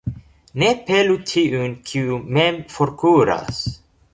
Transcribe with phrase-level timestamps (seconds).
[0.61, 3.61] Ne pelu tiun, kiu mem forkuras.